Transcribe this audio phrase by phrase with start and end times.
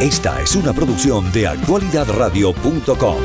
[0.00, 3.16] Esta es una producción de actualidadradio.com.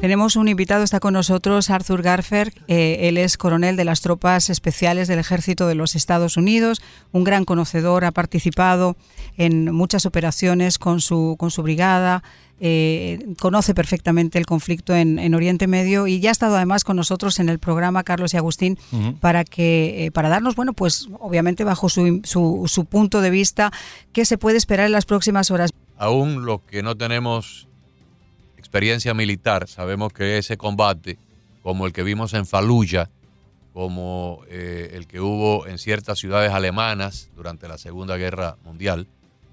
[0.00, 2.52] Tenemos un invitado, está con nosotros Arthur Garfer.
[2.66, 6.82] Eh, él es coronel de las tropas especiales del ejército de los Estados Unidos,
[7.12, 8.96] un gran conocedor, ha participado
[9.36, 12.24] en muchas operaciones con su, con su brigada,
[12.60, 17.38] eh, conoce perfectamente el conflicto en, Oriente Medio y ya ha estado además con nosotros
[17.38, 18.78] en el programa Carlos y Agustín
[19.20, 23.72] para que eh, para darnos bueno pues obviamente bajo su, su, su punto de vista
[24.12, 25.70] qué se puede esperar en las próximas horas.
[25.98, 27.68] Aún lo que no tenemos
[28.56, 31.18] experiencia militar, sabemos que ese combate,
[31.62, 33.10] como el que vimos en Fallujah,
[33.72, 39.06] como eh, el que hubo en ciertas ciudades alemanas durante la Segunda Guerra Mundial,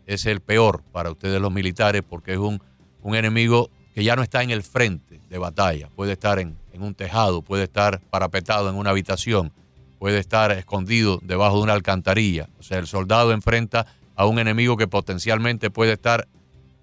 [0.07, 2.61] es el peor para ustedes los militares porque es un,
[3.03, 6.95] un enemigo que ya no está en el frente de batalla, puede estar en, un
[6.95, 9.51] tejado, puede estar parapetado en una habitación,
[9.99, 12.49] puede estar escondido debajo de una alcantarilla.
[12.59, 13.85] O sea, el soldado enfrenta
[14.15, 16.27] a un enemigo que potencialmente puede estar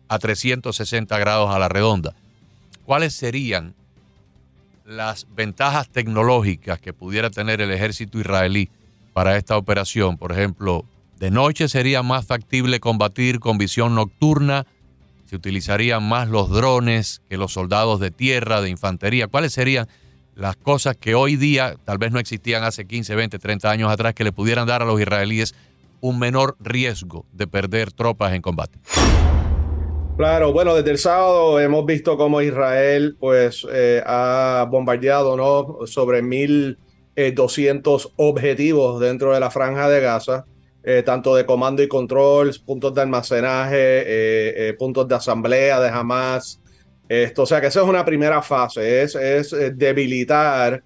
[0.08, 2.14] a 360 grados a la redonda.
[2.84, 3.74] ¿Cuáles serían
[4.84, 8.70] las ventajas tecnológicas que pudiera tener el ejército israelí
[9.12, 10.16] para esta operación?
[10.16, 10.84] Por ejemplo,
[11.18, 14.66] de noche sería más factible combatir con visión nocturna,
[15.30, 19.28] se utilizarían más los drones que los soldados de tierra, de infantería.
[19.28, 19.86] ¿Cuáles serían
[20.34, 24.12] las cosas que hoy día tal vez no existían hace 15, 20, 30 años atrás
[24.12, 25.54] que le pudieran dar a los israelíes
[26.00, 28.80] un menor riesgo de perder tropas en combate?
[30.16, 35.86] Claro, bueno, desde el sábado hemos visto cómo Israel pues eh, ha bombardeado ¿no?
[35.86, 36.76] sobre 1.200
[37.14, 40.44] eh, objetivos dentro de la franja de Gaza,
[40.82, 46.60] eh, tanto de comando y control, puntos de almacenaje, puntos de asamblea de Hamas.
[47.08, 50.82] Esto, o sea que esa es una primera fase, es, es debilitar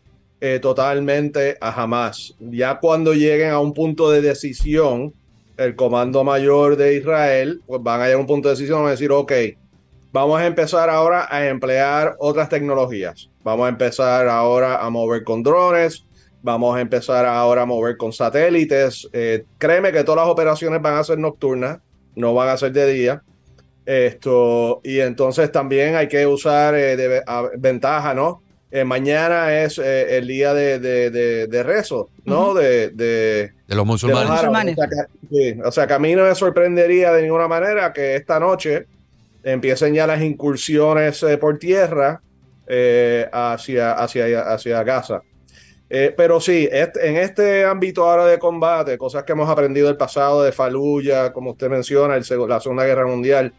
[0.61, 2.35] totalmente a Hamas.
[2.39, 5.15] Ya cuando lleguen a un punto de decisión,
[5.57, 8.91] el comando mayor de Israel, pues van a llegar a un punto de decisión y
[8.91, 9.33] decir, ok,
[10.13, 13.31] vamos a empezar ahora a emplear otras tecnologías.
[13.43, 16.05] Vamos a empezar ahora a mover con drones,
[16.45, 19.09] vamos a empezar ahora a mover con satélites.
[19.13, 21.81] Eh, créeme que todas las operaciones van a ser nocturnas,
[22.15, 23.23] no van a ser de día.
[23.87, 27.23] Esto, y entonces también hay que usar eh, de,
[27.59, 28.45] ventaja, ¿no?
[28.71, 32.55] Eh, mañana es eh, el día de, de, rezo, ¿no?
[32.55, 34.77] de, de, los musulmanes.
[35.65, 38.87] O, sea que, a mí no me sorprendería de ninguna manera que esta noche
[39.45, 42.21] empiecen ya las incursiones eh, por tierra
[43.33, 45.23] hacia, hacia, hacia Gaza.
[46.17, 50.51] Pero sí, en este ámbito ahora de combate, cosas que hemos aprendido del pasado de
[50.51, 53.53] Fallujah, como usted menciona, el, la Segunda Guerra Mundial,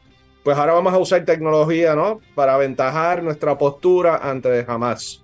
[0.43, 2.19] pues ahora vamos a usar tecnología, ¿no?
[2.35, 5.23] Para aventajar nuestra postura ante Hamas.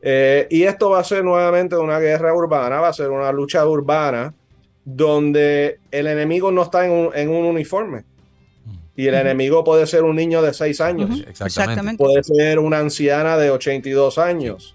[0.00, 3.66] Eh, y esto va a ser nuevamente una guerra urbana, va a ser una lucha
[3.66, 4.34] urbana
[4.84, 8.04] donde el enemigo no está en un, uniforme.
[8.96, 11.24] Y el enemigo puede ser un niño de 6 años.
[11.26, 12.02] Exactamente.
[12.02, 14.74] Puede ser una anciana de 82 años.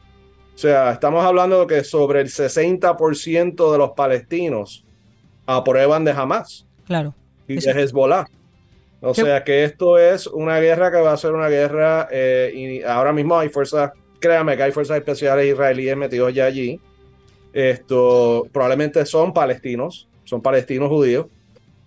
[0.60, 4.84] O sea, estamos hablando de que sobre el 60% de los palestinos
[5.46, 6.68] aprueban de Hamas.
[6.86, 7.16] Claro.
[7.48, 8.28] Y de Hezbollah.
[9.00, 12.84] O sea que esto es una guerra que va a ser una guerra eh, y
[12.84, 16.78] ahora mismo hay fuerzas, créame que hay fuerzas especiales israelíes metidos ya allí.
[17.54, 21.28] Esto probablemente son palestinos, son palestinos judíos.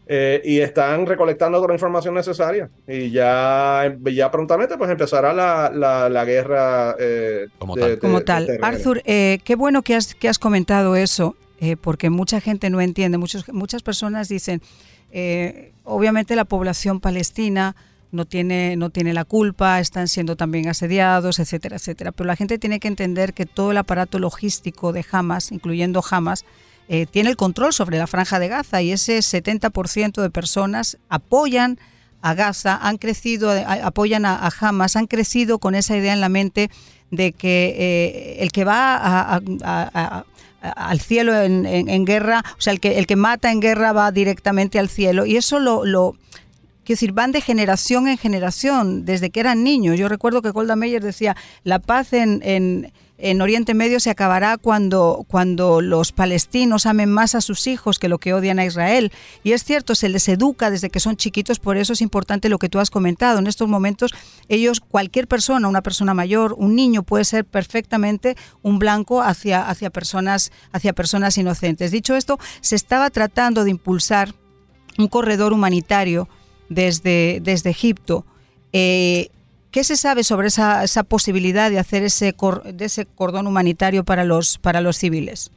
[0.06, 2.68] Eh, y están recolectando toda la información necesaria.
[2.88, 5.70] Y ya, ya prontamente pues empezará la,
[6.08, 7.98] la, guerra eh, como tal.
[7.98, 8.58] como tal.
[8.60, 11.36] Arthur, qué bueno que has, que has comentado eso,
[11.80, 13.16] porque mucha gente no entiende.
[13.16, 14.60] Muchos, muchas personas dicen,
[15.12, 17.76] eh, obviamente la población palestina
[18.10, 22.12] no tiene, no tiene la culpa, están siendo también asediados, etcétera, etcétera.
[22.12, 26.44] Pero la gente tiene que entender que todo el aparato logístico de Hamas, incluyendo Hamas,
[26.88, 31.78] eh, tiene el control sobre la franja de Gaza y ese 70% de personas apoyan
[32.20, 36.70] a Gaza, han crecido, apoyan a, Hamas, han crecido con esa idea en la mente
[37.10, 40.24] de que eh, el que va a,
[40.62, 44.78] al cielo en, guerra, o sea, el que, el que mata en guerra va directamente
[44.78, 45.26] al cielo.
[45.26, 46.14] Y eso lo, lo
[46.84, 49.96] Quiero decir, van de generación en generación, desde que eran niños.
[49.96, 52.92] Yo recuerdo que Golda Meir decía, la paz en
[53.40, 58.18] Oriente Medio se acabará cuando, cuando los palestinos amen más a sus hijos que lo
[58.18, 59.12] que odian a Israel.
[59.44, 62.58] Y es cierto, se les educa desde que son chiquitos, por eso es importante lo
[62.58, 63.38] que tú has comentado.
[63.38, 64.12] En estos momentos,
[64.48, 69.90] ellos, cualquier persona, una persona mayor, un niño, puede ser perfectamente un blanco hacia, hacia,
[69.90, 71.92] personas, hacia personas inocentes.
[71.92, 74.34] Dicho esto, se estaba tratando de impulsar
[74.98, 76.28] un corredor humanitario
[76.68, 78.26] desde, desde Egipto.
[78.72, 79.30] Eh,
[79.72, 82.34] ¿Qué se sabe sobre esa, esa posibilidad de hacer ese,
[82.72, 85.50] de ese cordón humanitario para los, para los civiles?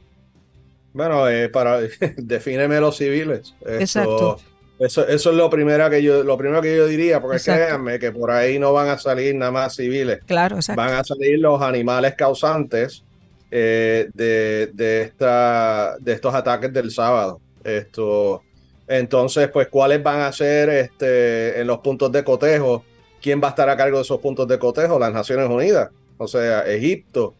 [0.94, 1.80] Bueno, eh, para
[2.16, 3.54] defíneme los civiles.
[3.66, 4.38] Exacto.
[4.78, 8.10] Eso, eso es lo primero que yo, lo primero que yo diría, porque créanme que
[8.10, 10.20] por ahí no van a salir nada más civiles.
[10.26, 10.80] Claro, exacto.
[10.80, 13.04] Van a salir los animales causantes
[13.50, 17.40] eh, de, de, esta, de estos ataques del sábado.
[17.64, 18.42] Esto,
[18.88, 22.84] entonces, pues, ¿cuáles van a ser este, en los puntos de cotejo?
[23.20, 24.98] ¿Quién va a estar a cargo de esos puntos de cotejo?
[24.98, 27.34] Las Naciones Unidas, o sea, Egipto,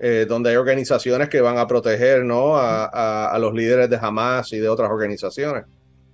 [0.00, 2.56] eh, donde hay organizaciones que van a proteger ¿no?
[2.56, 5.64] a, los líderes de Hamas y de otras organizaciones.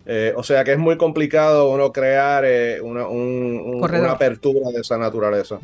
[0.06, 4.99] Eh, o sea que es muy complicado uno crear eh, una, una, apertura de esa
[4.99, 5.58] naturaleza.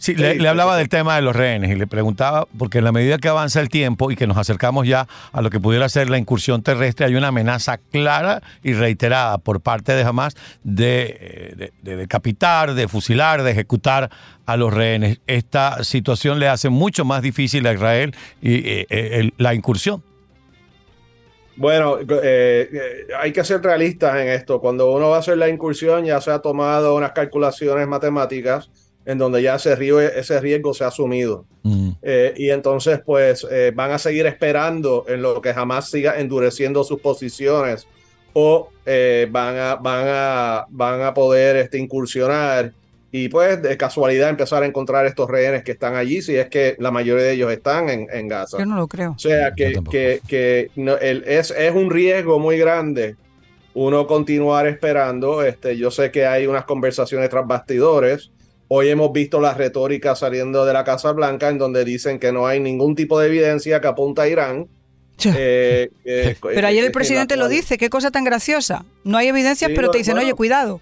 [0.00, 3.18] Sí, le, hablaba del tema de los rehenes y le preguntaba, porque en la medida
[3.18, 6.16] que avanza el tiempo y que nos acercamos ya a lo que pudiera ser la
[6.16, 12.72] incursión terrestre, hay una amenaza clara y reiterada por parte de Hamas de, de, decapitar,
[12.72, 14.08] de fusilar, de ejecutar
[14.46, 15.20] a los rehenes.
[15.26, 20.02] Esta situación le hace mucho más difícil a Israel y, eh, eh, la incursión.
[21.56, 24.62] Bueno, eh, hay que ser realistas en esto.
[24.62, 28.70] Cuando uno va a hacer la incursión ya se ha tomado unas calculaciones matemáticas
[29.04, 29.76] en donde ya ese,
[30.16, 31.44] ese riesgo se ha asumido.
[31.62, 31.90] Mm.
[32.02, 36.84] Eh, y entonces, pues, eh, van a seguir esperando en lo que jamás siga endureciendo
[36.84, 37.86] sus posiciones
[38.32, 42.72] o eh, van, a, van, a, van a poder este, incursionar
[43.12, 46.76] y, pues, de casualidad empezar a encontrar estos rehenes que están allí, si es que
[46.78, 48.58] la mayoría de ellos están en, en Gaza.
[48.58, 49.12] Yo no lo creo.
[49.12, 50.70] O sea, que, que, que
[51.26, 53.16] es, es un riesgo muy grande
[53.74, 55.42] uno continuar esperando.
[55.42, 58.30] Este, yo sé que hay unas conversaciones tras bastidores
[58.72, 62.46] Hoy hemos visto la retórica saliendo de la Casa Blanca en donde dicen que no
[62.46, 64.68] hay ningún tipo de evidencia que apunta a Irán.
[65.22, 65.90] Eh,
[66.40, 68.86] pero ayer el presidente lo dice, qué cosa tan graciosa.
[69.04, 70.80] No hay evidencias, pero te dicen, oye, cuidado.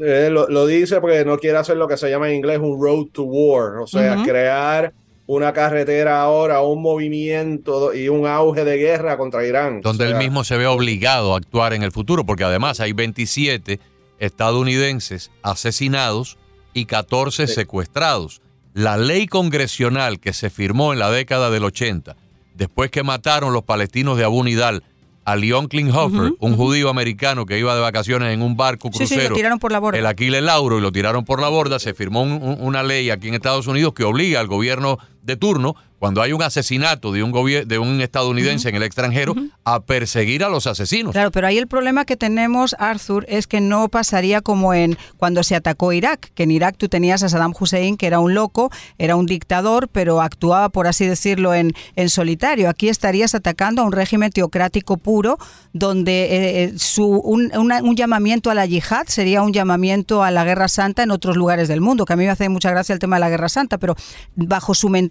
[0.00, 3.08] Eh, lo, dice porque no quiere hacer lo que se llama en inglés un road
[3.12, 4.92] to war, o sea, crear
[5.26, 9.82] una carretera ahora, un movimiento y un auge de guerra contra Irán.
[9.82, 13.78] Donde él mismo se ve obligado a actuar en el futuro, porque además hay 27
[14.18, 16.39] estadounidenses asesinados
[16.74, 18.40] y 14 secuestrados.
[18.74, 22.16] La ley congresional que se firmó en la década del 80,
[22.54, 24.84] después que mataron los palestinos de Abu Nidal
[25.24, 29.30] a Leon Klinghoffer, un judío americano que iba de vacaciones en un barco crucero.
[29.30, 29.98] lo tiraron por la borda.
[29.98, 31.78] El Aquiles Lauro y lo tiraron por la borda.
[31.78, 36.22] Se firmó una ley aquí en Estados Unidos que obliga al gobierno de turno cuando
[36.22, 37.30] hay un asesinato de un,
[37.66, 39.34] de un estadounidense en el extranjero,
[39.64, 41.12] a perseguir a los asesinos.
[41.12, 45.42] Claro, pero ahí el problema que tenemos, Arthur, es que no pasaría como en cuando
[45.42, 48.70] se atacó Irak, que en Irak tú tenías a Saddam Hussein, que era un loco,
[48.96, 52.70] era un dictador, pero actuaba, por así decirlo, en, en solitario.
[52.70, 55.36] Aquí estarías atacando a un régimen teocrático puro,
[55.74, 60.44] donde eh, eh, su, un, un, llamamiento a la yihad sería un llamamiento a la
[60.44, 62.98] guerra santa en otros lugares del mundo, que a mí me hace mucha gracia el
[62.98, 63.96] tema de la guerra santa, pero
[64.34, 65.09] bajo su mentalidad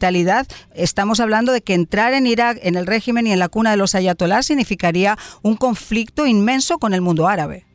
[0.73, 3.77] estamos hablando de que entrar en Irak, en el régimen y en la cuna de
[3.77, 7.65] los ayatolás, significaría un conflicto inmenso con el mundo árabe.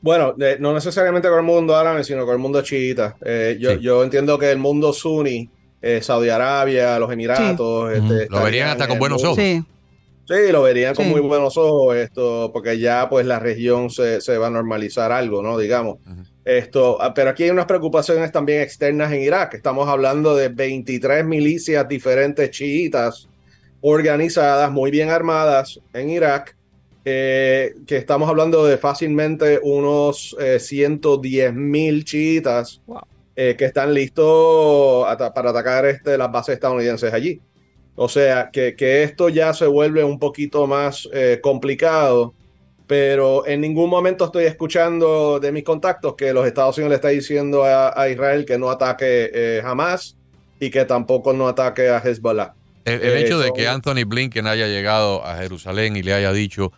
[0.00, 3.16] Bueno, no necesariamente con el mundo árabe, sino con el mundo chiita.
[3.24, 5.48] Eh, yo, entiendo que el mundo suní,
[5.80, 7.92] eh, Saudi Arabia, los Emiratos.
[7.92, 9.36] Este, lo verían hasta con buenos ojos.
[9.36, 9.64] Sí.
[10.26, 14.46] Sí, lo verían con muy buenos ojos esto, porque ya pues la región se, va
[14.46, 15.58] a normalizar algo, ¿no?
[15.58, 15.98] Digamos.
[16.44, 19.54] Esto, ah, pero aquí hay unas preocupaciones también externas en Irak.
[19.54, 23.28] Estamos hablando de 23 milicias diferentes chiitas
[23.80, 26.54] organizadas, muy bien armadas en Irak,
[27.06, 32.80] eh, que estamos hablando de fácilmente unos 110 eh, mil chiitas
[33.36, 37.40] eh, que están listos para atacar este, las bases estadounidenses allí.
[37.96, 41.08] O sea, que, que esto ya se vuelve un poquito más
[41.40, 42.34] complicado
[42.86, 47.08] pero en ningún momento estoy escuchando de mis contactos que los Estados Unidos le está
[47.08, 50.16] diciendo a, Israel que no ataque eh, jamás
[50.60, 52.54] y que tampoco no ataque a Hezbollah.
[52.84, 56.70] El, hecho de que Anthony Blinken haya llegado a Jerusalén y le haya dicho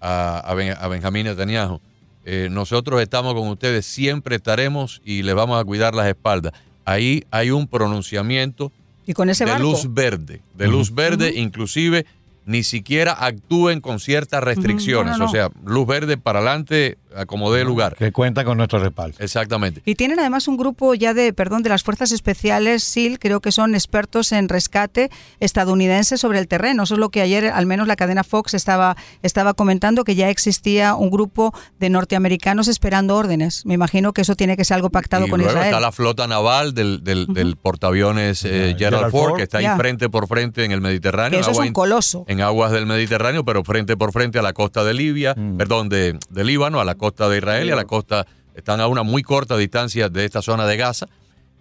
[0.00, 1.80] a, a, Benjamín Netanyahu,
[2.24, 6.52] eh, nosotros estamos con ustedes, siempre estaremos y les vamos a cuidar las espaldas.
[6.84, 8.72] Ahí hay un pronunciamiento
[9.06, 12.06] ¿Y con ese de luz verde, de luz verde, inclusive
[12.44, 15.20] ni siquiera actúen con ciertas restricciones.
[15.20, 17.96] O sea, luz verde para adelante, como dé lugar.
[17.96, 19.16] Que cuenta con nuestro respaldo.
[19.20, 19.82] Exactamente.
[19.84, 23.52] Y tienen además un grupo ya de, perdón, de las fuerzas especiales, SIL, creo que
[23.52, 26.82] son expertos en rescate estadounidense sobre el terreno.
[26.82, 30.28] Eso es lo que ayer, al menos la cadena Fox estaba, estaba comentando, que ya
[30.28, 33.64] existía un grupo de norteamericanos esperando órdenes.
[33.66, 35.68] Me imagino que eso tiene que ser algo pactado con luego Israel.
[35.68, 40.26] Está la flota naval del, del, portaaviones eh, Gerald, Ford, que está ahí frente por
[40.26, 41.38] frente en el Mediterráneo.
[41.38, 44.82] eso es un coloso en aguas del Mediterráneo, pero frente por frente a la costa
[44.84, 45.56] de Libia, mm.
[45.56, 49.02] perdón, de, Líbano, a la costa de Israel y a la costa, están a una
[49.02, 51.06] muy corta distancia de esta zona de Gaza.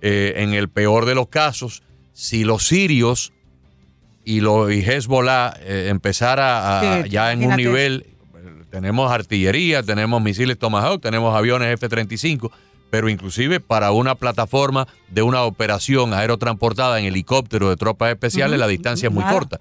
[0.01, 3.33] Eh, en el peor de los casos, si los sirios
[4.25, 8.07] y, los y Hezbollah eh, empezara a, ya en un nivel,
[8.71, 12.49] tenemos artillería, tenemos misiles Tomahawk, tenemos aviones F-35,
[12.89, 18.67] pero inclusive para una plataforma de una operación aerotransportada en helicóptero de tropas especiales, la
[18.67, 19.59] distancia es muy corta.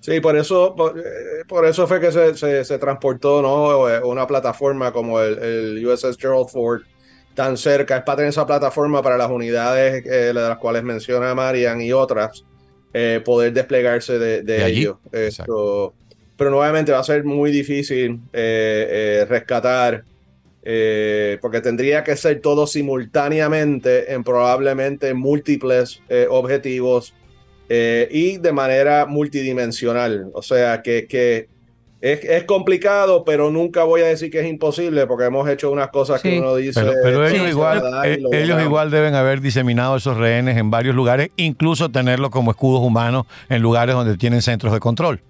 [0.00, 3.88] Sí, por eso, eh, por, eso fue que se, se, transportó ¿no?
[3.88, 6.82] Eh, una plataforma como el, USS Gerald Ford
[7.34, 7.98] tan cerca.
[7.98, 11.92] Es para tener esa plataforma para las unidades eh, de las cuales menciona Marian y
[11.92, 12.44] otras,
[13.24, 14.96] poder desplegarse de, de, ellos.
[15.12, 15.94] Esto,
[16.36, 20.02] pero nuevamente va a ser muy difícil rescatar.
[21.40, 27.14] porque tendría que ser todo simultáneamente en probablemente múltiples objetivos
[27.72, 30.28] eh, y de manera multidimensional.
[30.34, 31.48] O sea que, que
[32.00, 36.20] es, complicado, pero nunca voy a decir que es imposible porque hemos hecho unas cosas
[36.20, 36.82] que uno dice.
[36.82, 41.90] Pero, ellos, igual, eh, ellos igual deben haber diseminado esos rehenes en varios lugares, incluso
[41.90, 45.20] tenerlos como escudos humanos en lugares donde tienen centros de control.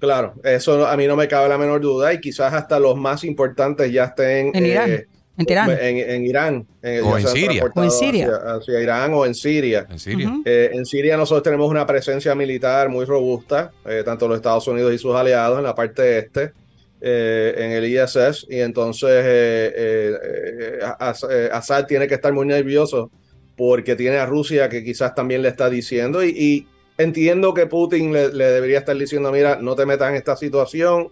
[0.00, 3.22] Claro, eso a mí no me cabe la menor duda y quizás hasta los más
[3.22, 4.90] importantes ya estén en Irán.
[4.90, 5.06] Eh,
[5.38, 6.66] en En, Irán.
[7.04, 7.64] o en Siria.
[7.74, 8.30] O en Siria.
[8.44, 9.86] Hacia, Irán o en Siria.
[9.88, 10.40] En Siria.
[10.44, 14.92] Eh, en Siria nosotros tenemos una presencia militar muy robusta, eh, tanto los Estados Unidos
[14.92, 16.52] y sus aliados en la parte este,
[17.00, 19.24] eh, en el ISS, y entonces
[21.50, 23.10] Assad tiene que estar muy nervioso
[23.56, 26.66] porque tiene a Rusia que quizás también le está diciendo, y,
[26.98, 31.08] entiendo que Putin le, le debería estar diciendo, mira, no te metas en esta situación,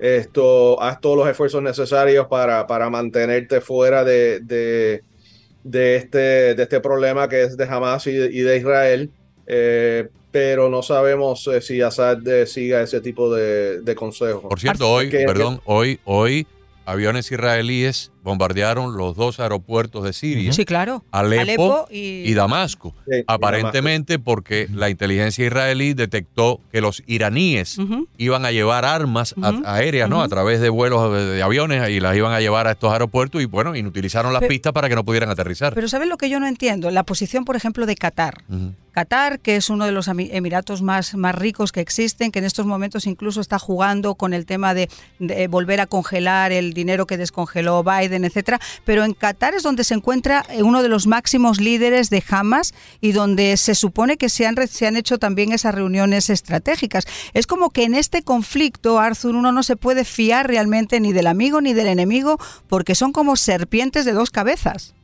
[0.00, 6.80] esto, haz todos los esfuerzos necesarios para, para mantenerte fuera de, de, este, de este
[6.80, 9.10] problema que es de Hamas y de, Israel.
[9.46, 14.44] Eh, pero no sabemos eh, si Assad eh, siga ese tipo de, de consejos.
[14.48, 16.46] Por cierto, hoy, perdón, hoy, hoy
[16.86, 20.52] aviones israelíes bombardearon los dos aeropuertos de Siria.
[20.52, 21.04] Sí, claro.
[21.10, 22.32] Alepo, y...
[22.34, 22.94] Damasco.
[23.26, 27.78] aparentemente porque la inteligencia israelí detectó que los iraníes
[28.16, 29.34] iban a llevar armas
[29.64, 30.22] aéreas, ¿no?
[30.22, 33.46] A través de vuelos de, aviones y las iban a llevar a estos aeropuertos y
[33.46, 35.74] bueno, inutilizaron las pistas para que no pudieran aterrizar.
[35.74, 36.90] Pero ¿sabes lo que yo no entiendo?
[36.90, 38.44] La posición, por ejemplo, de Qatar.
[38.92, 42.66] Qatar, que es uno de los emiratos más, más ricos que existen, que en estos
[42.66, 47.16] momentos incluso está jugando con el tema de, de volver a congelar el dinero que
[47.16, 51.60] descongeló Biden etcétera, pero en Qatar es donde se encuentra eh, uno de los máximos
[51.60, 55.74] líderes de Hamas y donde se supone que se han, se han hecho también esas
[55.74, 57.04] reuniones estratégicas.
[57.34, 61.26] Es como que en este conflicto, Arthur, uno no se puede fiar realmente ni del
[61.26, 62.38] amigo ni del enemigo
[62.68, 64.94] porque son como serpientes de dos cabezas.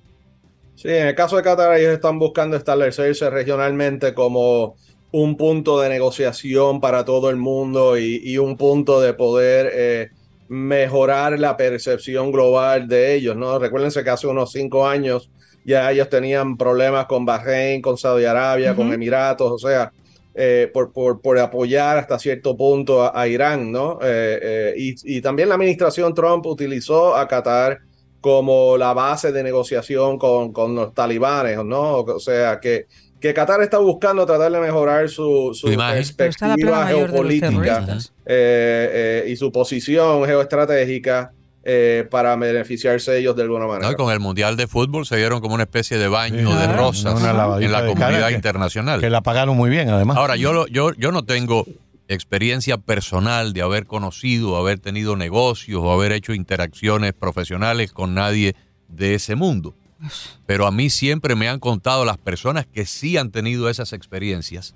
[0.74, 4.76] Sí, en el caso de Qatar ellos están buscando establecerse regionalmente como
[5.10, 10.10] un punto de negociación para todo el mundo y, un punto de poder eh,
[10.48, 13.58] mejorar la percepción global de ellos, ¿no?
[13.58, 15.30] Recuérdense que hace unos cinco años
[15.64, 19.92] ya ellos tenían problemas con Bahrein, con Saudi Arabia, con Emiratos, o sea,
[20.34, 23.98] eh, por, por, apoyar hasta cierto punto a, Irán, ¿no?
[24.02, 27.80] Eh, eh, y, y, también la administración Trump utilizó a Qatar
[28.20, 32.00] como la base de negociación con, con los talibanes, ¿no?
[32.00, 32.86] O sea, que
[33.26, 37.84] que Qatar está buscando tratar de mejorar su, su perspectiva geopolítica
[38.24, 41.32] eh, eh, y su posición geoestratégica
[41.64, 43.92] eh, para beneficiarse ellos de alguna manera.
[43.94, 47.20] con el Mundial de Fútbol se dieron como una especie de baño de rosas
[47.60, 49.00] en la comunidad internacional.
[49.00, 50.16] Que la pagaron muy bien, además.
[50.16, 51.64] Ahora, yo, yo, yo no tengo
[52.06, 58.54] experiencia personal de haber conocido, haber tenido negocios o haber hecho interacciones profesionales con nadie
[58.86, 59.74] de ese mundo.
[60.46, 64.74] Pero a mí siempre me han contado las personas que sí han tenido esas experiencias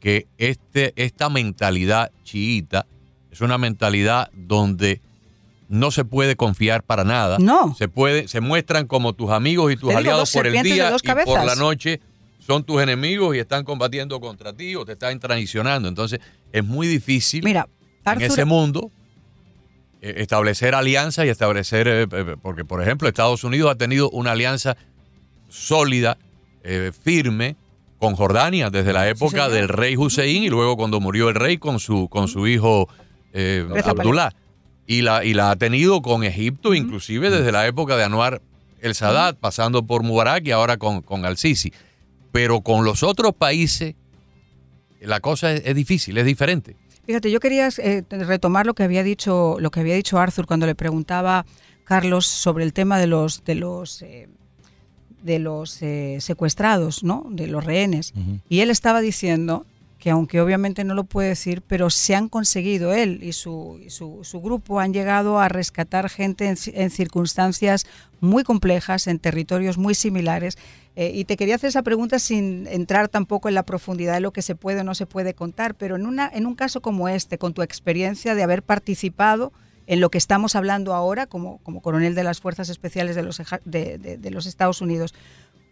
[0.00, 2.86] que este, esta mentalidad chiita
[3.30, 5.00] es una mentalidad donde
[5.68, 7.38] no se puede confiar para nada.
[7.38, 7.76] No.
[7.76, 11.44] Se, puede, se muestran como tus amigos y tus aliados por el día y por
[11.44, 12.00] la noche
[12.44, 15.86] son tus enemigos y están combatiendo contra ti o te están traicionando.
[15.86, 16.18] Entonces
[16.50, 17.68] es muy difícil Mira,
[18.04, 18.90] en ese mundo
[20.00, 24.76] establecer alianzas y establecer, eh, eh, porque por ejemplo Estados Unidos ha tenido una alianza
[25.48, 26.18] sólida,
[27.02, 27.56] firme
[27.98, 31.80] con Jordania desde la época del rey Hussein y luego cuando murió el rey con
[31.80, 32.86] su, con su hijo
[33.32, 34.32] Abdullah.
[34.86, 38.42] Y la, y la ha tenido con Egipto, inclusive desde la época de Anwar
[38.80, 41.72] el Sadat, pasando por Mubarak y ahora con, con Al-Sisi.
[42.30, 43.94] Pero con los otros países
[45.00, 46.76] la cosa es difícil, es diferente.
[47.06, 50.66] Fíjate, yo quería eh, retomar lo que había dicho, lo que había dicho Arthur cuando
[50.66, 51.44] le preguntaba
[51.84, 54.28] Carlos sobre el tema de los de los eh,
[55.22, 57.26] de los eh, secuestrados, ¿no?
[57.30, 58.12] De los rehenes.
[58.48, 59.66] Y él estaba diciendo
[60.00, 64.40] que aunque obviamente no lo puede decir, pero se han conseguido él y su, su,
[64.40, 67.86] grupo han llegado a rescatar gente en, circunstancias
[68.18, 70.56] muy complejas, en territorios muy similares.
[70.96, 74.32] Eh, y te quería hacer esa pregunta sin entrar tampoco en la profundidad de lo
[74.32, 77.10] que se puede o no se puede contar, pero en, una, en un caso como
[77.10, 79.52] este, con tu experiencia de haber participado
[79.86, 83.42] en lo que estamos hablando ahora como, como coronel de las Fuerzas Especiales de los,
[83.66, 85.14] de, de los Estados Unidos,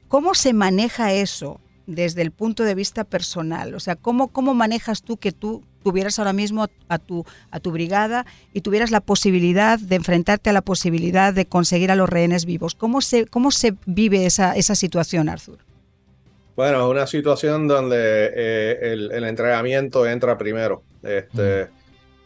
[0.09, 1.61] ¿cómo se maneja eso?
[1.89, 3.75] Desde el punto de vista personal?
[3.75, 7.73] O sea, ¿cómo, cómo manejas tú que tú tuvieras ahora mismo a tu, a tu
[7.73, 12.45] brigada y tuvieras la posibilidad de enfrentarte a la posibilidad de conseguir a los rehenes
[12.45, 12.75] vivos?
[12.75, 15.59] ¿Cómo se, cómo se vive esa, esa situación, Arthur?
[16.55, 17.97] Bueno, es una situación donde
[18.35, 20.83] eh, el, entrenamiento entra primero.
[21.03, 21.69] Este,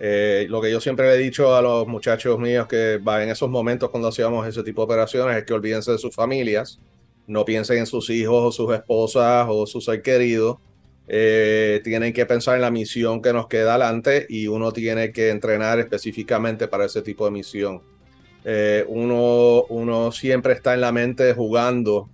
[0.00, 3.28] eh, lo que yo siempre le he dicho a los muchachos míos que va en
[3.28, 6.80] esos momentos cuando hacíamos ese tipo de operaciones es que olvídense de sus familias
[7.26, 10.58] no piensen en sus hijos o sus esposas o sus ser queridos.
[11.08, 15.30] Eh, tienen que pensar en la misión que nos queda adelante y uno tiene que
[15.30, 17.82] entrenar específicamente para ese tipo de misión.
[18.44, 22.08] Eh, uno, uno siempre está en la mente jugando.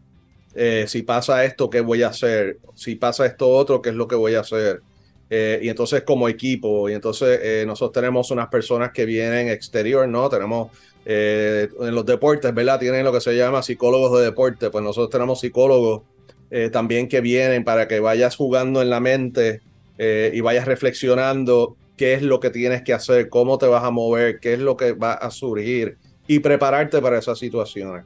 [0.54, 2.58] Eh, si pasa esto, ¿qué voy a hacer?
[2.74, 4.82] Si pasa esto otro, ¿qué es lo que voy a hacer?
[5.30, 10.26] y entonces como equipo, y entonces nosotros tenemos unas personas que vienen exterior, ¿no?
[10.30, 10.70] Tenemos
[11.10, 12.78] eh, en los deportes, ¿verdad?
[12.78, 16.02] Tienen lo que se llama psicólogos de deporte, pues nosotros tenemos psicólogos
[16.50, 19.62] eh, también que vienen para que vayas jugando en la mente
[19.96, 23.90] eh, y vayas reflexionando qué es lo que tienes que hacer, cómo te vas a
[23.90, 25.96] mover, qué es lo que va a surgir
[26.26, 28.04] y prepararte para esas situaciones.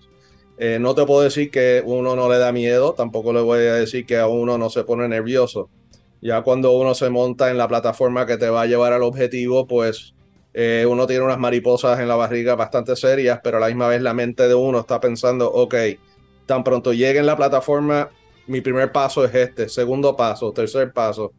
[0.79, 4.07] no te puedo decir que uno no le da miedo, tampoco le voy a decir
[4.07, 5.69] que a uno no se pone nervioso.
[6.21, 9.67] Ya cuando uno se monta en la plataforma que te va a llevar al objetivo,
[9.67, 10.15] pues
[10.55, 14.03] eh, uno tiene unas mariposas en la barriga bastante serias, pero a la misma vez
[14.03, 15.75] la mente de uno está pensando, ok,
[16.47, 18.11] tan pronto llegue en la plataforma,
[18.47, 21.33] mi primer paso es este, segundo paso, tercer paso.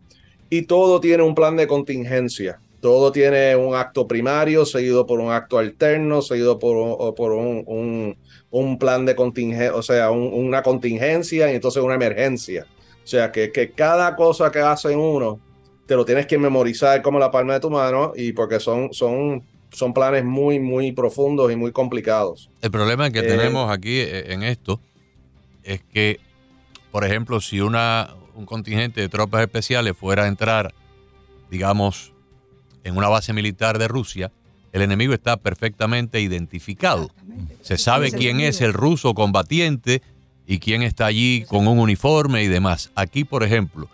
[0.50, 2.60] Y todo tiene un plan de contingencia.
[2.82, 9.16] Todo tiene un acto primario, seguido por un acto alterno, seguido por un, plan de
[9.16, 12.68] contingencia, o sea, una contingencia y entonces una emergencia.
[13.04, 15.40] O sea, que cada cosa que hace uno
[15.86, 19.44] te lo tienes que memorizar como la palma de tu mano y porque son, son,
[19.72, 22.50] son planes muy, muy profundos y muy complicados.
[22.62, 24.80] El problema que eh, tenemos aquí eh, en esto
[25.64, 26.20] es que,
[26.92, 30.74] por ejemplo, si una, un contingente de tropas especiales fuera a entrar,
[31.50, 32.14] digamos,
[32.84, 34.32] en una base militar de Rusia,
[34.72, 37.12] el enemigo está perfectamente identificado.
[37.62, 40.02] Se sabe quién es el ruso combatiente
[40.48, 42.92] y quién está allí con un uniforme y demás.
[42.96, 43.88] Aquí, por ejemplo,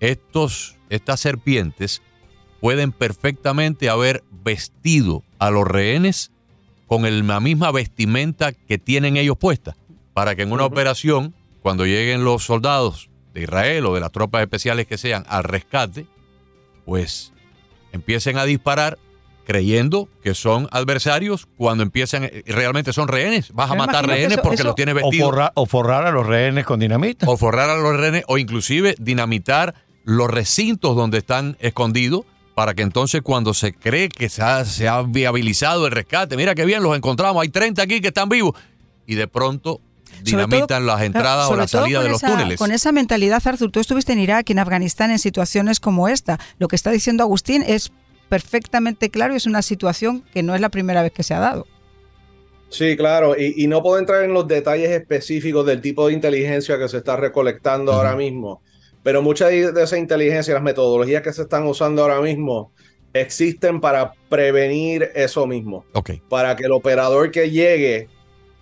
[0.00, 2.02] estos estas serpientes
[2.60, 6.30] pueden perfectamente haber vestido a los rehenes
[6.86, 9.76] con la misma vestimenta que tienen ellos puesta,
[10.12, 14.42] para que en una operación, cuando lleguen los soldados de Israel o de las tropas
[14.42, 16.06] especiales que sean al rescate,
[16.84, 17.32] pues
[17.92, 18.98] empiecen a disparar
[19.46, 23.52] creyendo que son adversarios cuando empiezan, eh, realmente son rehenes.
[23.52, 25.50] Vas a matar rehenes porque los tienes vestidos.
[25.54, 27.28] O, forrar a los rehenes con dinamita.
[27.28, 32.82] O forrar a los rehenes, o inclusive dinamitar los recintos donde están escondidos para que
[32.82, 37.42] entonces cuando se cree que se ha, viabilizado el rescate, mira qué bien, los encontramos,
[37.42, 38.54] hay 30 aquí que están vivos,
[39.06, 39.80] y de pronto
[40.22, 42.58] dinamitan las entradas o la salida de los túneles.
[42.58, 46.38] Con esa mentalidad, Arthur, tú estuviste en Irak y en Afganistán en situaciones como esta.
[46.58, 47.90] Lo que está diciendo Agustín es
[48.28, 51.40] perfectamente claro y es una situación que no es la primera vez que se ha
[51.40, 51.66] dado.
[52.68, 56.88] Sí, claro, y, no puedo entrar en los detalles específicos del tipo de inteligencia que
[56.88, 58.62] se está recolectando ahora mismo
[59.02, 62.72] pero mucha de esa inteligencia, las metodologías que se están usando ahora mismo,
[63.12, 65.84] existen para prevenir eso mismo.
[66.28, 68.08] Para que el operador que llegue,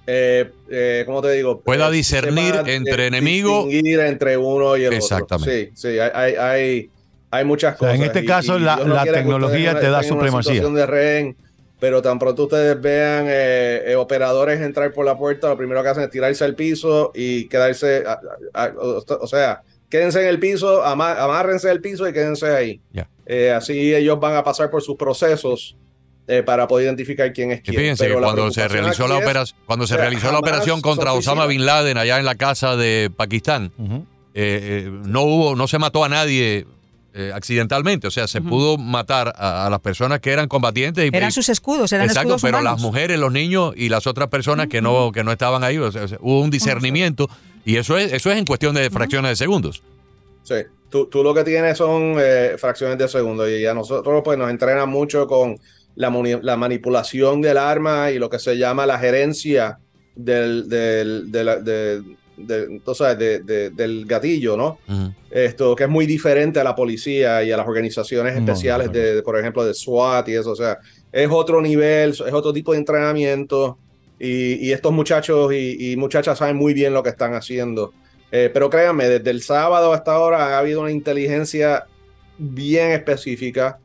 [0.06, 1.60] eh, eh ¿cómo te digo?
[1.60, 3.66] Pueda eh, discernir entre enemigos.
[3.66, 5.64] Distinguir entre uno y el Exactamente.
[5.64, 5.76] otro.
[5.76, 6.90] Sí, sí, hay, hay,
[7.30, 7.96] hay, muchas cosas.
[7.96, 10.66] en este caso, la, tecnología te da supremacía.
[10.66, 11.36] De rehén,
[11.78, 16.04] pero tan pronto ustedes vean eh, operadores entrar por la puerta, lo primero que hacen
[16.04, 18.04] es tirarse al piso y quedarse,
[19.20, 22.80] o sea, quédense en el piso, amárrense del piso y quédense ahí.
[23.26, 25.76] Eh, así ellos van a pasar por sus procesos
[26.26, 27.76] eh, para poder identificar quién es quién.
[27.76, 31.66] fíjense que cuando se realizó la operación, cuando se realizó la operación contra Osama bin
[31.66, 33.72] Laden allá en la casa de Pakistán,
[34.34, 36.66] eh, no hubo, no se mató a nadie
[37.34, 41.04] accidentalmente, o sea, se pudo matar a, las personas que eran combatientes.
[41.04, 44.68] Y, eran sus escudos, eran exacto, pero las mujeres, los niños y las otras personas
[44.68, 47.28] que no que no estaban ahí, hubo un discernimiento.
[47.64, 49.82] Y eso es, eso es en cuestión de fracciones de segundos.
[50.42, 50.54] Sí,
[50.88, 54.50] tú, tú lo que tienes son eh, fracciones de segundos y a nosotros pues nos
[54.50, 55.58] entrena mucho con
[55.94, 56.10] la,
[56.42, 59.78] la, manipulación del arma y lo que se llama la gerencia
[60.16, 62.02] del, del, de,
[62.36, 64.78] del gatillo, ¿no?
[65.30, 69.38] Esto que es muy diferente a la policía y a las organizaciones especiales, de, por
[69.38, 70.52] ejemplo, de SWAT y eso.
[70.52, 70.78] O sea,
[71.12, 73.78] es otro nivel, es otro tipo de entrenamiento.
[74.18, 77.92] Y, estos muchachos y, muchachas saben muy bien lo que están haciendo.
[78.32, 81.86] Eh, pero créanme, desde el sábado hasta ahora ha habido una inteligencia
[82.38, 83.80] bien específica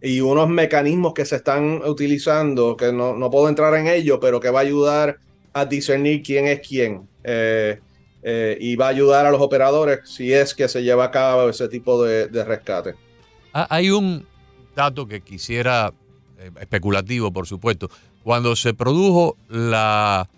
[0.00, 4.40] y unos mecanismos que se están utilizando, que no, no puedo entrar en ello, pero
[4.40, 5.18] que va a ayudar
[5.52, 7.08] a discernir quién es quién.
[7.24, 7.78] Eh,
[8.22, 11.48] eh, y va a ayudar a los operadores si es que se lleva a cabo
[11.48, 12.94] ese tipo de, rescate.
[13.52, 14.26] Ah, hay un
[14.76, 15.92] dato que quisiera,
[16.38, 17.90] eh, especulativo por supuesto,
[18.22, 20.28] cuando se produjo la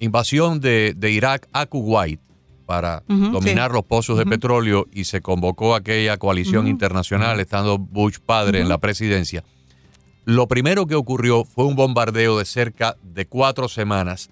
[0.00, 2.20] invasión de, Irak a Kuwait
[2.66, 8.60] para dominar los pozos de petróleo y se convocó aquella coalición internacional estando Bush padre
[8.60, 9.44] en la presidencia,
[10.24, 14.30] lo primero que ocurrió fue un bombardeo de cerca de cuatro semanas,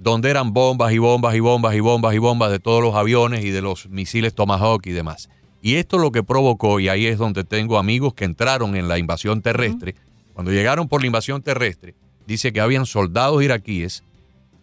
[0.00, 3.44] donde eran bombas y bombas y bombas y bombas y bombas de todos los aviones
[3.44, 5.28] y de los misiles Tomahawk y demás.
[5.62, 8.98] Y esto lo que provocó, y ahí es donde tengo amigos que entraron en la
[8.98, 9.94] invasión terrestre,
[10.32, 11.94] cuando llegaron por la invasión terrestre,
[12.26, 14.02] dice que habían soldados iraquíes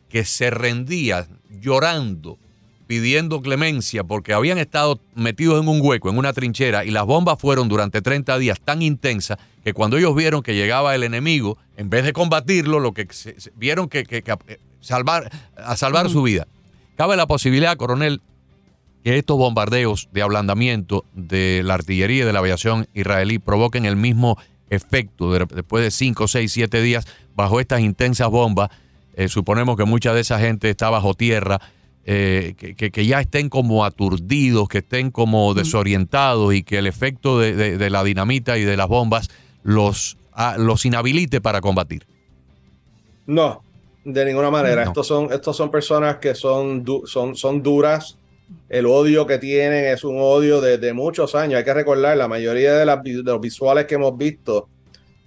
[0.10, 2.39] que se rendían llorando
[2.88, 7.38] pidiendo clemencia porque habían estado metidos en un hueco, en una trinchera, y las bombas
[7.38, 11.89] fueron durante 30 días tan intensas que cuando ellos vieron que llegaba el enemigo, en
[11.89, 13.08] vez de combatirlo, lo que
[13.56, 14.06] vieron que,
[14.82, 16.48] salvar, a salvar su vida.
[16.96, 18.22] Cabe la posibilidad, coronel,
[19.04, 23.96] que estos bombardeos de ablandamiento de la artillería y de la aviación israelí provoquen el
[23.96, 24.38] mismo
[24.70, 28.70] efecto después de 5, 6, 7 días bajo estas intensas bombas.
[29.13, 31.60] Eh, suponemos que mucha de esa gente está bajo tierra
[32.10, 37.90] eh, que, ya estén como aturdidos, que estén como desorientados y que el efecto de,
[37.90, 39.30] la dinamita y de las bombas
[39.62, 42.08] los, ah, los inhabilite para combatir.
[43.26, 43.62] No,
[44.13, 44.84] de ninguna manera.
[44.84, 48.17] Estos, son, estos son personas que son, son, son duras.
[48.70, 51.58] El odio que tienen es un odio de, muchos años.
[51.58, 54.70] Hay que recordar, la mayoría de, las, los visuales que hemos visto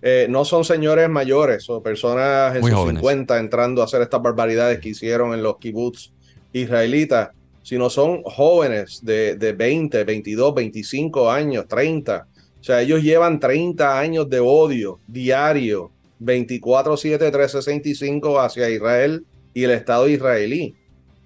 [0.00, 4.80] eh, no son señores mayores o personas en sus 50 entrando a hacer estas barbaridades
[4.80, 6.10] que hicieron en los kibbutz
[6.54, 7.28] israelitas,
[7.62, 12.26] sino son jóvenes de, de 20, 22, 25 años, 30.
[12.58, 19.70] O sea, ellos llevan 30 años de odio diario, 24-7, 365 hacia Israel y el
[19.70, 20.74] Estado israelí.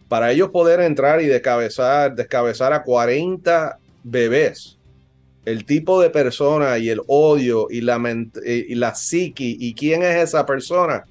[0.09, 4.79] Para ellos poder entrar y descabezar, descabezar a 40 bebés,
[5.45, 8.01] el tipo de persona y el odio y la,
[8.45, 11.05] y la psiqui y quién es esa persona,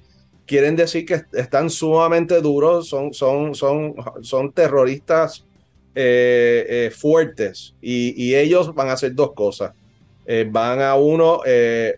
[0.46, 5.44] quieren decir que están sumamente duros, son, son, son, son terroristas
[5.94, 9.72] eh, eh, fuertes y, ellos van a hacer dos cosas.
[10.26, 11.40] Eh, van a uno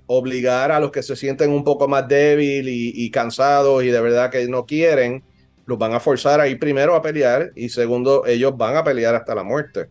[0.07, 4.31] obligar a los que se sienten un poco más débiles y, cansados y de verdad
[4.31, 5.23] que no quieren,
[5.65, 9.15] los van a forzar a ir primero a pelear y segundo, ellos van a pelear
[9.15, 9.87] hasta la muerte.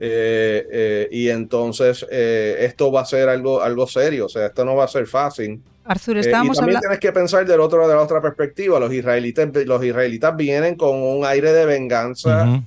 [0.00, 4.88] y entonces esto va a ser algo, algo serio, o sea, esto no va a
[4.88, 5.62] ser fácil.
[5.90, 8.78] Arthur, eh, estábamos y también tienes que pensar del otro, de la otra perspectiva.
[8.78, 12.62] Los israelitas, los israelitas vienen con un aire de venganza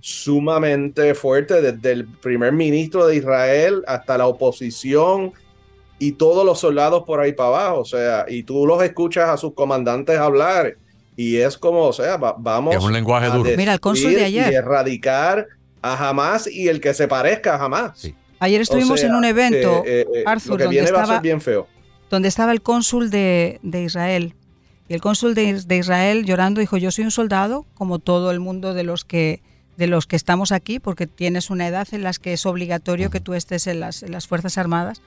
[0.00, 5.32] sumamente fuerte, desde el primer ministro de Israel hasta la oposición
[5.98, 7.80] y todos los soldados por ahí para abajo.
[7.80, 10.76] O sea, y tú los escuchas a sus comandantes hablar
[11.16, 13.50] y es como, o sea, vamos es un lenguaje a duro.
[13.56, 14.52] Mira, el cónsul de ayer.
[14.52, 15.48] Y erradicar
[15.82, 18.08] a Hamas y el que se parezca a Hamas.
[18.38, 21.66] Ayer estuvimos en un evento, eh, eh, Arthur, que viene va a ser bien feo
[22.10, 24.34] donde estaba el cónsul de, Israel.
[24.88, 28.74] Y el cónsul de, Israel llorando dijo, yo soy un soldado, como todo el mundo
[28.74, 29.42] de los que
[29.76, 33.20] de los que estamos aquí, porque tienes una edad en la que es obligatorio que
[33.20, 35.00] tú estés en las, Fuerzas Armadas.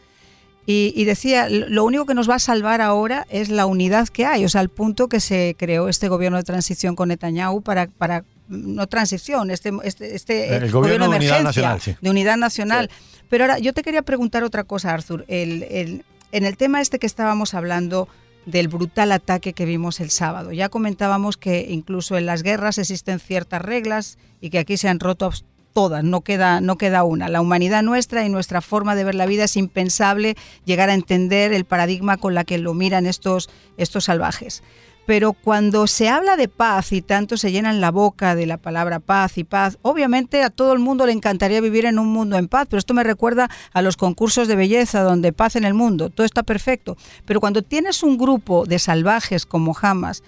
[0.65, 4.45] Y, decía, lo único que nos va a salvar ahora es la unidad que hay,
[4.45, 8.23] o sea, al punto que se creó este gobierno de transición con Netanyahu para, para
[8.47, 12.89] no transición, este, este, este gobierno, de, emergencia, unidad nacional, de unidad nacional.
[13.29, 15.25] Pero ahora, yo te quería preguntar otra cosa, Arthur.
[15.27, 18.07] El, el, en el tema este que estábamos hablando
[18.45, 23.19] del brutal ataque que vimos el sábado, ya comentábamos que incluso en las guerras existen
[23.19, 25.31] ciertas reglas y que aquí se han roto
[25.73, 27.29] todas, no queda, no queda una.
[27.29, 31.53] La humanidad nuestra y nuestra forma de ver la vida es impensable llegar a entender
[31.53, 34.63] el paradigma con la que lo miran estos, estos salvajes
[35.05, 38.99] pero cuando se habla de paz y tanto se llenan la boca de la palabra
[38.99, 42.47] paz y paz, obviamente a todo el mundo le encantaría vivir en un mundo en
[42.47, 46.09] paz, pero esto me recuerda a los concursos de belleza donde paz en el mundo,
[46.09, 46.97] todo está perfecto.
[47.25, 50.23] Pero cuando tienes un grupo de salvajes como Hamas,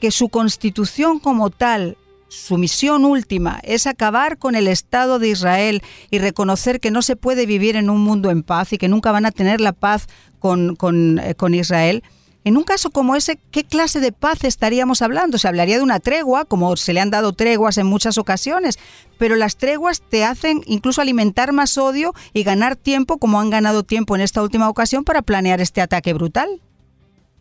[0.00, 1.96] que su constitución como tal
[2.28, 7.16] su misión última es acabar con el Estado de Israel y reconocer que no se
[7.16, 10.06] puede vivir en un mundo en paz y que nunca van a tener la paz
[10.38, 12.04] con, con, eh, con Israel,
[12.48, 15.36] En un caso como ese, ¿qué clase de paz estaríamos hablando?
[15.36, 18.78] Se hablaría de una tregua, como se le han dado treguas en muchas ocasiones,
[19.18, 23.82] pero las treguas te hacen incluso alimentar más odio y ganar tiempo, como han ganado
[23.82, 26.62] tiempo en esta última ocasión, para planear este ataque brutal.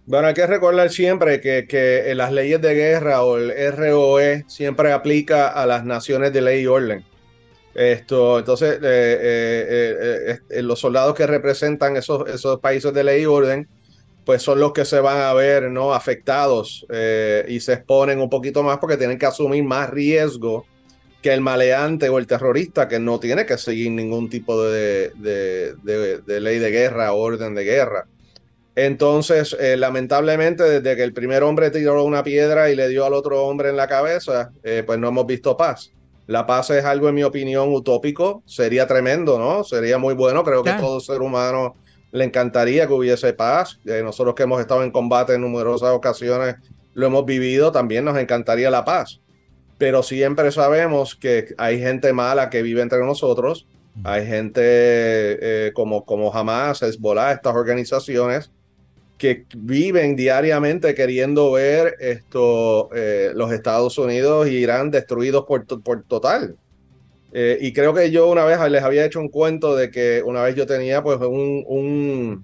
[0.08, 4.92] Bueno, hay que recordar siempre que, que las leyes de guerra o el ROE siempre
[4.92, 7.06] aplica a las naciones de ley y orden.
[7.74, 13.26] Esto, entonces, eh, eh, eh, los soldados que representan esos, esos países de ley y
[13.26, 13.70] orden,
[14.28, 15.94] pues son los que se van a ver ¿no?
[15.94, 16.86] afectados
[17.48, 20.66] y se exponen un poquito más porque tienen que asumir más riesgo
[21.22, 26.40] que el maleante o el terrorista que no tiene que seguir ningún tipo de, de
[26.42, 28.06] ley de guerra o orden de guerra.
[28.76, 33.46] Entonces, lamentablemente, desde que el primer hombre tiró una piedra y le dio al otro
[33.46, 34.52] hombre en la cabeza,
[34.86, 35.94] pues no hemos visto paz.
[36.28, 38.44] La paz es algo, en mi opinión, utópico.
[38.46, 39.64] Sería tremendo, ¿no?
[39.64, 40.44] Sería muy bueno.
[40.44, 41.76] Creo que todo ser humano
[42.12, 43.80] le encantaría que hubiese paz.
[43.86, 46.56] Eh, nosotros que hemos estado en combate en numerosas ocasiones
[46.94, 49.22] lo hemos vivido, también nos encantaría la paz.
[49.78, 53.68] Pero siempre sabemos que hay gente mala que vive entre nosotros.
[54.04, 58.52] Hay gente eh, como, como Hamas, Hezbollah, estas organizaciones
[59.18, 66.04] que viven diariamente queriendo ver esto, eh, los Estados Unidos y Irán destruidos por, por
[66.04, 66.56] total.
[67.40, 70.42] Eh, y creo que yo una vez les había hecho un cuento de que una
[70.42, 72.44] vez yo tenía pues un, un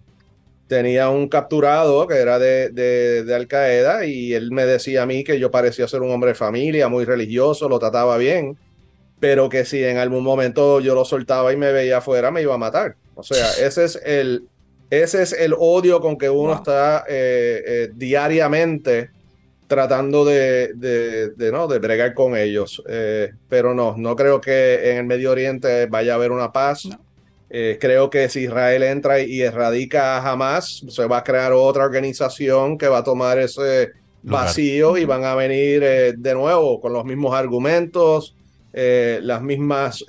[0.67, 5.05] tenía un capturado que era de, de, de, Al Qaeda y él me decía a
[5.07, 8.55] mí que yo parecía ser un hombre de familia, muy religioso, lo trataba bien,
[9.19, 12.53] pero que si en algún momento yo lo soltaba y me veía afuera me iba
[12.53, 12.95] a matar.
[13.15, 14.47] O sea, ese es el,
[14.91, 19.09] ese es el odio con que uno está eh, eh, diariamente
[19.73, 21.67] tratando de, ¿no?
[21.67, 22.81] de bregar con ellos.
[22.87, 26.87] Eh, pero no, no creo que en el Medio Oriente vaya a haber una paz.
[27.49, 32.77] creo que si Israel entra y erradica a Hamas, se va a crear otra organización
[32.77, 33.91] que va a tomar ese
[34.23, 35.81] vacío y van a venir
[36.17, 38.35] de nuevo con los mismos argumentos,
[38.73, 40.03] las, mismas,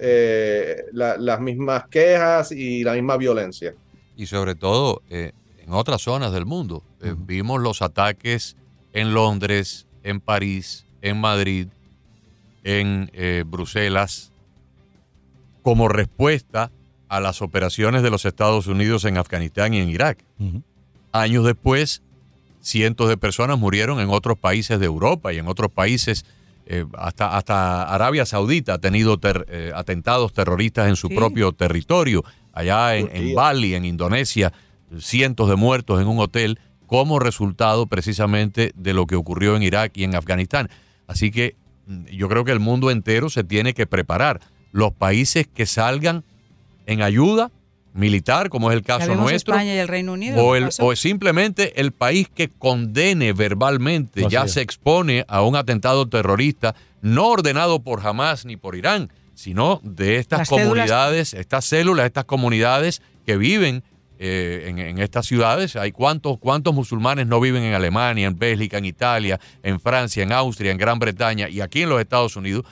[0.93, 3.75] las mismas quejas y la misma violencia
[4.17, 6.83] y sobre todo eh, en otras zonas del mundo.
[7.01, 8.57] Eh, vimos los ataques
[8.95, 11.69] en Londres, en París, en Madrid,
[12.63, 14.33] en eh, Bruselas,
[15.63, 16.71] como respuesta
[17.09, 20.25] a las operaciones de los Estados Unidos en Afganistán y en Irak.
[21.13, 22.03] Años después,
[22.61, 26.25] cientos de personas murieron en otros países de Europa y en otros países,
[26.97, 29.19] hasta, hasta Arabia Saudita ha tenido
[29.75, 32.25] atentados terroristas en su propio territorio.
[32.53, 34.53] Allá en, Bali, en Indonesia,
[34.99, 39.93] cientos de muertos en un hotel como resultado precisamente de lo que ocurrió en Irak
[39.97, 40.71] y en Afganistán.
[41.07, 44.41] Así que mm, yo creo que el mundo entero se tiene que preparar.
[44.73, 46.25] Los países que salgan
[46.87, 47.51] en ayuda
[47.95, 51.81] militar, como es el caso nuestro, España y el Reino Unido, o, el, o simplemente
[51.81, 58.05] el país que condene verbalmente, ya se expone a un atentado terrorista no ordenado por
[58.05, 63.85] Hamas ni por Irán, sino de estas comunidades, estas células, estas comunidades que viven
[64.19, 65.77] eh, en, estas ciudades.
[65.77, 70.33] Hay cuántos, cuántos musulmanes no viven en Alemania, en Bélgica, en Italia, en Francia, en
[70.33, 72.65] Austria, en Gran Bretaña y aquí en los Estados Unidos.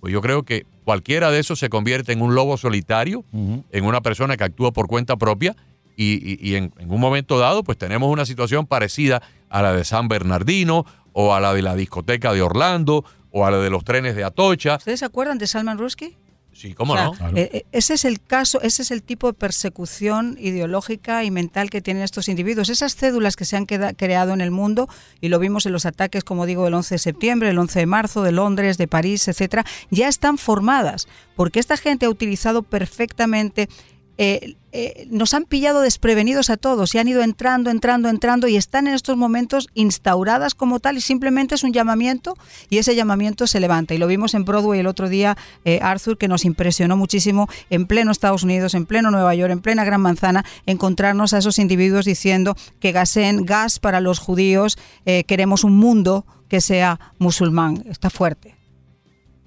[0.00, 4.00] Pues yo creo que cualquiera de esos se convierte en un lobo solitario, en una
[4.00, 5.56] persona que actúa por cuenta propia
[5.96, 10.06] y, en, en, un momento dado pues tenemos una situación parecida a la de San
[10.06, 14.14] Bernardino o a la de la discoteca de Orlando o a la de los trenes
[14.14, 14.76] de Atocha.
[14.76, 16.16] ¿Ustedes se acuerdan de Salman Rushdie?
[16.58, 17.12] Sí, cómo no.
[17.36, 21.70] Eh, eh, ese es el caso, ese es el tipo de persecución ideológica y mental
[21.70, 22.68] que tienen estos individuos.
[22.68, 24.88] Esas cédulas que se han creado en el mundo,
[25.20, 27.86] y lo vimos en los ataques, como digo, del 11 de septiembre, el 11 de
[27.86, 33.68] marzo, de Londres, de París, etcétera, ya están formadas, porque esta gente ha utilizado perfectamente
[34.16, 38.56] eh, eh, nos han pillado desprevenidos a todos y han ido entrando, entrando, entrando y
[38.56, 42.36] están en estos momentos instauradas como tal y simplemente es un llamamiento
[42.68, 43.94] y ese llamamiento se levanta.
[43.94, 47.86] Y lo vimos en Broadway el otro día, eh, Arthur, que nos impresionó muchísimo en
[47.86, 52.04] pleno Estados Unidos, en pleno Nueva York, en plena Gran Manzana, encontrarnos a esos individuos
[52.04, 54.78] diciendo que gasen gas para los judíos,
[55.26, 57.84] queremos un mundo que sea musulmán.
[57.88, 58.57] Está fuerte.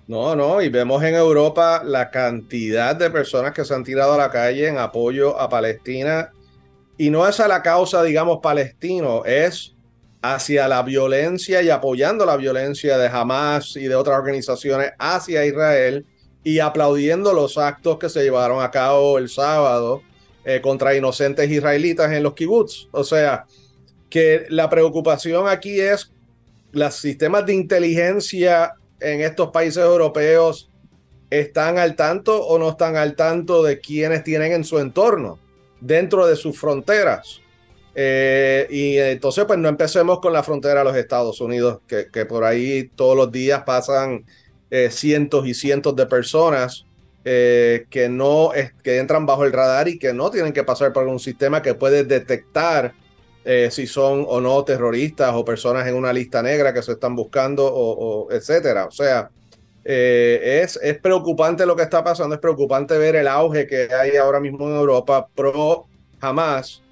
[0.08, 4.18] No, no, y vemos en Europa la cantidad de personas que se han tirado a
[4.18, 6.32] la calle en apoyo a Palestina.
[6.98, 9.76] Y no es a la causa, digamos, palestino, es
[10.22, 16.06] hacia la violencia y apoyando la violencia de Hamas y de otras organizaciones hacia Israel
[16.44, 20.02] y aplaudiendo los actos que se llevaron a cabo el sábado
[20.44, 22.88] eh, contra inocentes israelitas en los kibbutz.
[22.92, 23.46] O sea,
[24.10, 26.12] que la preocupación aquí es
[26.72, 30.70] los sistemas de inteligencia en estos países europeos
[31.30, 35.40] están al tanto o no están al tanto de quienes tienen en su entorno,
[35.80, 37.42] dentro de sus fronteras.
[37.94, 42.26] Eh, y entonces, pues no empecemos con la frontera de los Estados Unidos, que, que
[42.26, 44.26] por ahí todos los días pasan
[44.70, 46.86] eh, cientos y cientos de personas
[47.26, 48.52] eh, que no
[48.84, 51.76] que entran bajo el radar y que no tienen que pasar por un sistema que
[51.76, 52.94] puede detectar
[53.44, 57.66] si son o no terroristas o personas en una lista negra que se están buscando
[57.66, 58.86] o, etcétera.
[58.86, 59.30] O sea,
[59.84, 64.40] es, es preocupante lo que está pasando, es preocupante ver el auge que hay ahora
[64.40, 65.88] mismo en Europa pro
[66.20, 66.84] jamás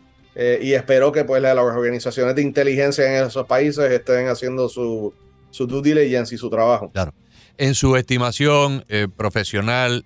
[0.42, 5.14] eh, y espero que pues las organizaciones de inteligencia en esos países estén haciendo su,
[5.50, 6.92] su due diligence y su trabajo.
[6.92, 7.14] Claro.
[7.58, 10.06] En su estimación eh, profesional,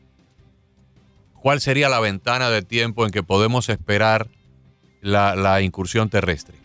[1.40, 4.28] ¿cuál sería la ventana de tiempo en que podemos esperar
[5.04, 6.64] la incursión terrestre?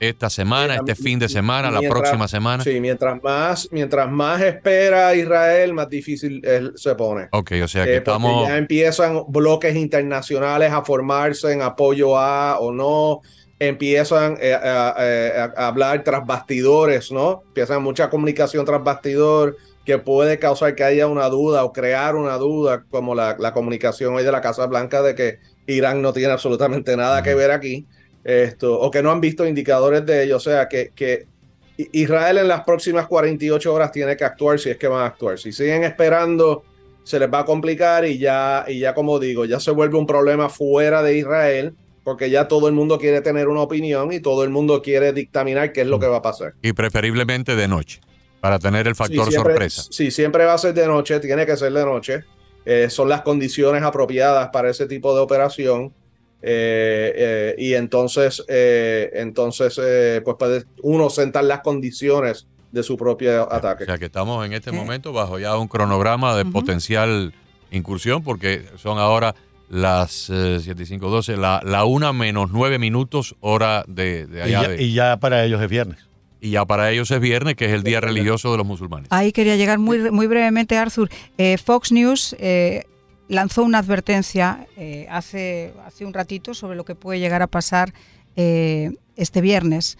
[0.00, 2.62] esta semana, este fin de semana, la próxima semana.
[2.62, 6.42] Sí, mientras más, mientras más espera Israel, más difícil
[6.74, 7.28] se pone.
[7.32, 8.48] Ok, o sea que eh, estamos.
[8.48, 13.20] Ya empiezan bloques internacionales a formarse en apoyo a o no.
[13.58, 17.42] Empiezan eh, a, hablar tras bastidores, ¿no?
[17.48, 22.36] Empiezan mucha comunicación tras bastidor que puede causar que haya una duda o crear una
[22.36, 26.32] duda, como la, la comunicación hoy de la Casa Blanca de que Irán no tiene
[26.32, 27.86] absolutamente nada que ver aquí
[28.24, 30.36] esto, o que no han visto indicadores de ello.
[30.36, 31.26] O sea, que, que
[31.76, 35.38] Israel en las próximas 48 horas tiene que actuar si es que van a actuar.
[35.38, 36.64] Si siguen esperando,
[37.04, 40.06] se les va a complicar y ya, y ya como digo, ya se vuelve un
[40.06, 44.44] problema fuera de Israel porque ya todo el mundo quiere tener una opinión y todo
[44.44, 46.54] el mundo quiere dictaminar qué es lo que va a pasar.
[46.62, 48.00] Y preferiblemente de noche,
[48.40, 49.82] para tener el factor sorpresa.
[49.90, 52.24] Sí, siempre va a ser de noche, tiene que ser de noche.
[52.66, 55.94] Eh, son las condiciones apropiadas para ese tipo de operación.
[56.42, 59.80] Eh, eh, y entonces, eh, entonces
[60.24, 63.84] pues puede uno sentar las condiciones de su propio ataque.
[63.84, 67.32] O sea que estamos en este momento bajo ya un cronograma de potencial
[67.70, 69.34] incursión, porque son ahora
[69.70, 74.74] las 7 y 5, 12, la, la una menos 9 minutos hora de, allá.
[74.76, 76.06] Y ya, para ellos es viernes.
[76.46, 79.08] Y ya para ellos es viernes, que es el día religioso de los musulmanes.
[79.10, 81.08] Ahí quería llegar muy, muy brevemente, Arthur.
[81.64, 82.36] Fox News
[83.28, 87.92] lanzó una advertencia eh, hace, hace un ratito sobre lo que puede llegar a pasar
[88.36, 89.98] eh, este viernes.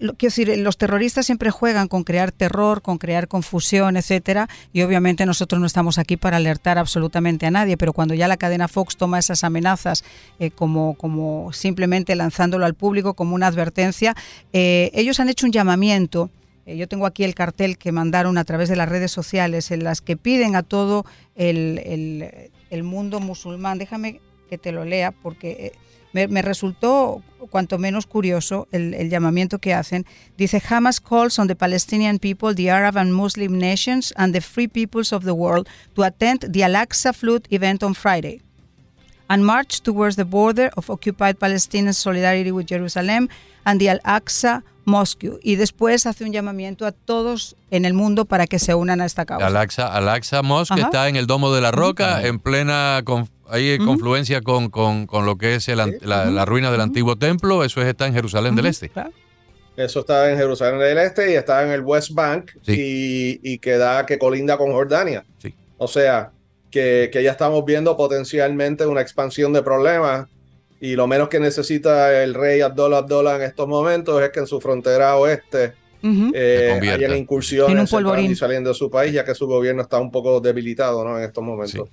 [0.00, 4.82] Eh, quiero decir, los terroristas siempre juegan con crear terror, con crear confusión, etcétera, y
[4.82, 8.68] obviamente nosotros no estamos aquí para alertar absolutamente a nadie, pero cuando ya la cadena
[8.68, 10.04] Fox toma esas amenazas
[10.54, 14.14] como, como simplemente lanzándolo al público como una advertencia,
[14.52, 16.30] ellos han hecho un llamamiento
[16.66, 19.84] eh, yo tengo aquí el cartel que mandaron a través de las redes sociales en
[19.84, 21.04] las que piden a todo
[21.34, 22.50] el,
[22.82, 23.78] mundo musulmán.
[23.78, 25.72] Déjame que te lo lea porque
[26.14, 30.06] me, resultó cuanto menos curioso el, llamamiento que hacen.
[30.38, 34.68] Dice, Hamas calls on the Palestinian people, the Arab and Muslim nations and the free
[34.68, 38.40] peoples of the world to attend the Al-Aqsa Flood event on Friday
[39.28, 43.28] and march towards the border of occupied Palestine solidarity with Jerusalem
[43.64, 48.46] and the Al-Aqsa Mosque y después hace un llamamiento a todos en el mundo para
[48.46, 49.46] que se unan a esta causa.
[49.46, 53.02] Al-Aqsa, Mosque está en el Domo de la Roca, en plena
[53.48, 58.06] ahí confluencia con, con, con, lo que es la, ruina del antiguo templo, eso está
[58.06, 58.90] en Jerusalén del Este.
[59.76, 63.76] Eso está en Jerusalén del Este y está en el West Bank y, y, que
[63.76, 65.24] da, que colinda con Jordania.
[65.78, 66.30] O sea,
[66.70, 70.28] que, que ya estamos viendo potencialmente una expansión de problemas
[70.80, 74.46] y lo menos que necesita el rey Abdullah Abdullah en estos momentos es que en
[74.46, 75.72] su frontera oeste
[76.34, 77.90] eh, hayan incursiones
[78.28, 81.16] y saliendo de su país, ya que su gobierno está un poco debilitado ¿no?
[81.16, 81.88] en estos momentos.